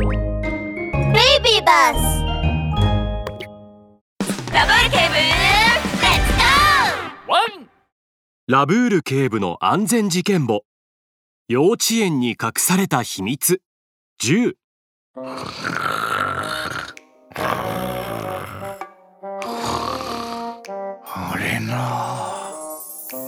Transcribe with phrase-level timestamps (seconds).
[0.00, 2.22] ビーバス
[4.52, 7.68] ラブール警部レッツゴーワン
[8.46, 10.62] ラブール警部の安全事件簿。
[11.48, 13.60] 幼稚園に隠された秘密。
[14.22, 14.54] 10
[21.16, 21.74] 俺の。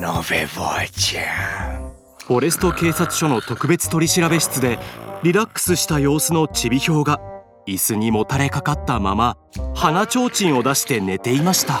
[0.00, 0.62] のべ坊
[0.98, 1.92] ちゃん。
[2.26, 4.78] フォレスト警察署の特別取調べ室で
[5.24, 7.18] リラックスした様子のちびひょうが
[7.66, 9.38] 椅子にもたれかかったまま
[9.74, 11.80] 鼻ちょうちんを出して寝ていました。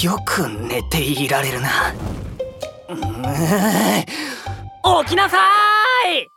[0.00, 1.92] よく寝ていられるな。
[5.02, 5.38] 起きなさ
[6.06, 6.28] い！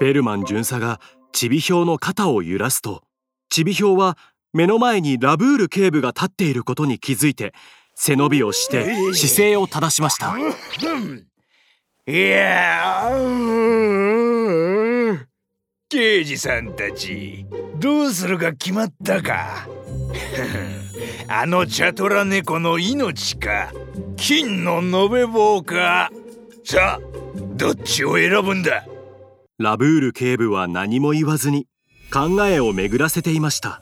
[0.00, 3.02] ベルマン巡査がちびひょうの肩を揺らすと
[3.50, 4.16] ちびひょうは
[4.54, 7.52] 目の前にラブール警部が立っていることに気づいて
[7.94, 10.34] 背伸びをして姿勢を正しました
[12.06, 15.20] いやー
[15.88, 17.46] 刑事さんたち
[17.76, 19.66] どうするか決まったか。
[21.26, 23.72] あのチャトラ猫の命か。
[24.18, 26.10] 金の延べ棒か。
[26.62, 27.02] さあ
[27.56, 28.84] どっちを選ぶんだ？
[29.58, 31.66] ラブール警部は何も言わずに
[32.12, 33.80] 考えを巡らせていました。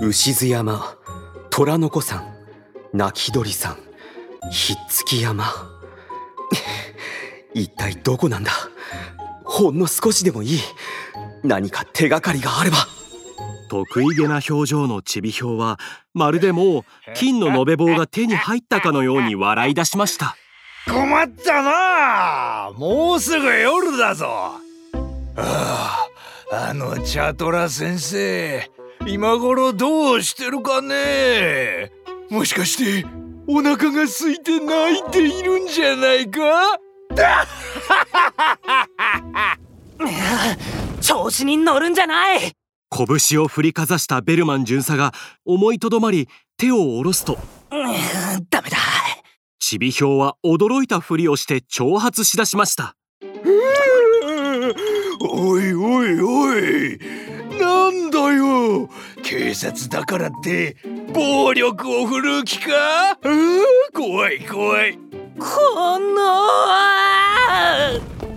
[0.00, 0.96] 牛津山
[1.50, 2.34] 虎の子さん
[2.94, 3.76] 泣き鳥さん
[4.50, 5.44] ひっつき山
[7.54, 8.52] 一体どこなんだ？
[9.44, 10.58] ほんの少しでもいい。
[11.42, 12.76] 何か手がかりがあれば。
[13.68, 15.78] 得意げな表情のちびひょうは
[16.12, 16.84] まるでもう
[17.14, 20.36] 金の延べ棒が手に入ったかのように笑い出しました。
[20.88, 22.72] 困ったな。
[22.76, 24.26] もうすぐ夜だぞ。
[25.36, 26.06] あ
[26.52, 28.68] ああのチャトラ先生
[29.06, 31.92] 今頃どうしてるかね。
[32.28, 33.06] もしかして
[33.46, 36.40] お腹が空いて泣いているんじゃないか？
[41.00, 42.52] 調子に乗るんじゃない。
[42.90, 45.12] 拳を振りかざしたベルマン巡査が
[45.44, 47.38] 思いとどまり手を下ろすと。
[48.50, 48.76] ダメだ。
[49.58, 52.96] ちびひょうは驚いたふりをして挑発しだしました。
[55.22, 56.98] おいおいおい。
[57.60, 58.88] なんだよ。
[59.22, 60.76] 警察だからって
[61.12, 63.18] 暴力を振るう気か？
[63.92, 64.98] 怖い怖い
[65.40, 66.46] この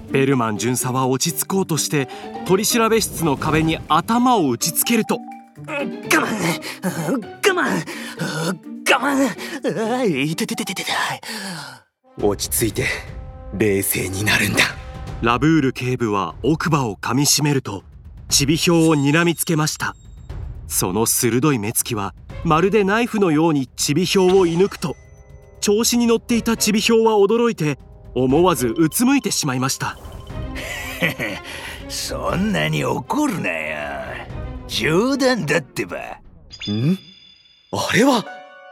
[0.09, 2.07] ベルマン巡査は落ち着こうとして
[2.45, 5.19] 取り調べ室の壁に頭を打ちつけると。
[5.65, 6.25] 我慢
[7.41, 7.85] 我慢
[8.89, 10.35] 我慢あい。
[10.35, 10.91] てててててて
[12.21, 12.85] 落ち着いて
[13.57, 14.59] 冷静になるんだ。
[15.21, 17.83] ラブール警部は奥歯を噛みしめると
[18.29, 19.95] ちびひょうを睨みつけました。
[20.67, 24.95] その鋭い目つきはまるでナイフのようにちびひょうを射抜くと
[25.63, 27.79] 調子に乗っていたちびひょうは驚いて
[28.15, 29.97] 思わずうつむいてしまいました。
[31.87, 34.27] そんなに怒るなよ。
[34.67, 35.97] 冗談だってば。
[36.69, 36.99] ん？
[37.71, 38.25] あれは？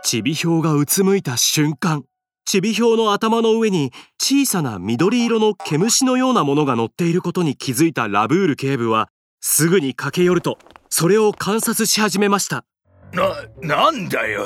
[0.04, 2.04] ちびひょうがうつむいた瞬間
[2.44, 9.08] ちびひょうの頭の上に小さな緑色の毛虫のようなものが乗っていることに気づいたラブール警部は
[9.40, 10.58] すぐに駆け寄ると
[10.90, 12.66] それを観察し始めました。
[13.14, 14.46] な、なんだよ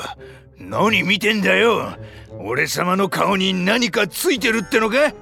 [0.58, 1.96] 何見てんだよ。
[2.38, 5.12] 俺様の顔に何かついてるってのか？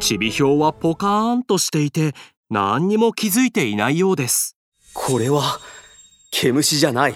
[0.00, 2.14] ちびひょうはポカーンとしていて
[2.50, 4.56] 何にも気づいていないようです。
[4.92, 5.58] これは
[6.30, 7.14] 毛虫じゃない。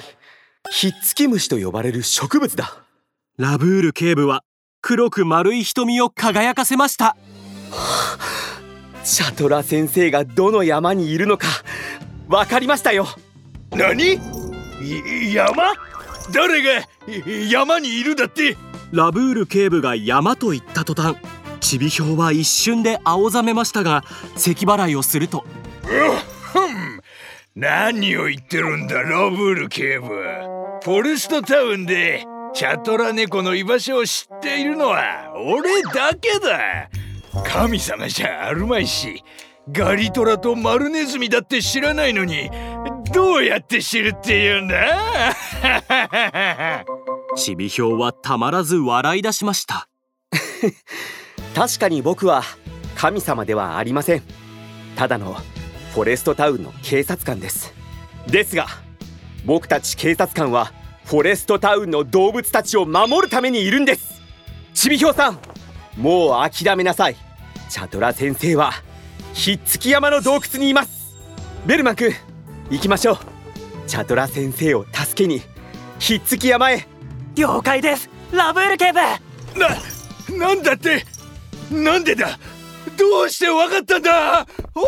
[0.71, 2.83] ひっつき虫と呼ばれる植物だ。
[3.37, 4.45] ラブール警部は
[4.83, 7.17] 黒く丸い瞳を輝かせました。
[9.03, 11.47] シャトラ先生がどの山にいるのか
[12.29, 13.07] わかりましたよ。
[13.73, 14.15] 何？
[14.15, 15.55] い山？
[16.33, 16.81] 誰が？
[16.81, 16.85] い
[17.51, 18.57] 山にいるだって。
[18.93, 21.17] ラブール警部が山と言った途端
[21.61, 24.03] ちびひょうは一瞬で青ざめましたが
[24.37, 25.45] 咳払いをすると。
[25.83, 27.01] ふん。
[27.55, 30.09] 何を言ってるんだラブール警部。
[30.83, 32.25] フォレストタウンで
[32.55, 36.89] チャトラ猫の居場所を知っているのは俺だけだ。
[37.45, 39.23] 神様じゃあるまいし
[39.71, 42.51] ガリトラとマルネズミだって知らないのに
[43.13, 44.77] どうやって知るって言うんだ？
[47.37, 49.89] ちびひょうはたまらず笑い出しました。
[51.55, 52.43] 確かに僕は
[52.95, 54.23] 神様ではありません。
[54.97, 55.37] ただの
[55.95, 57.75] フォレストタウンの警察官です。
[58.27, 58.67] ですが
[59.45, 60.73] 僕たち警察官は
[61.05, 64.21] フォレストタウンの動物たちを守るためにいるんです。
[64.75, 65.39] ちびひょうさん
[65.97, 67.17] もう諦めなさい。
[67.69, 68.73] チャトラ先生は
[69.33, 71.17] ひっつき山の洞窟にいます。
[71.67, 72.15] ベルマン君
[72.71, 73.19] 行きましょう。
[73.87, 75.41] チャトラ先生を助けに
[75.99, 76.87] ひっつき山へ。
[77.35, 78.09] 了解です。
[78.33, 78.99] ラブール警部。
[79.59, 79.69] な、
[80.49, 81.05] なんだって？
[81.71, 82.39] なんでだ？
[82.97, 84.47] どうしてわかったんだ？
[84.75, 84.85] おい！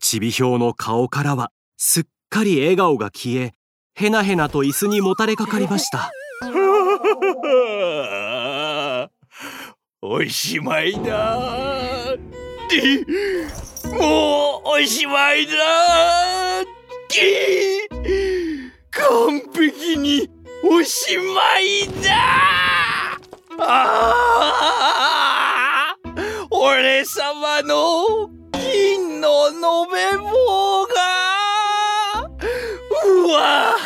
[0.00, 3.52] ちびひょうの顔からはすっかり笑顔が消え
[3.94, 6.10] へなへなと椅子にもたれかかりました。
[10.04, 11.38] おしまいだ。
[12.68, 13.06] で
[13.96, 15.52] もうおしまいだ。
[15.52, 16.41] き
[18.90, 20.28] 完璧に
[20.64, 22.12] おしまいだ。
[23.58, 24.34] あ
[25.94, 25.96] あ
[26.50, 29.52] 俺様の金の延
[30.12, 30.92] べ棒が。
[33.04, 33.76] うわ